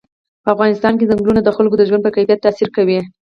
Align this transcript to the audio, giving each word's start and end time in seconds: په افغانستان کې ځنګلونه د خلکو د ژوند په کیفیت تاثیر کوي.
په 0.43 0.47
افغانستان 0.53 0.93
کې 0.97 1.09
ځنګلونه 1.11 1.41
د 1.43 1.49
خلکو 1.57 1.75
د 1.77 1.83
ژوند 1.89 2.03
په 2.05 2.11
کیفیت 2.15 2.39
تاثیر 2.45 2.69
کوي. 2.77 2.99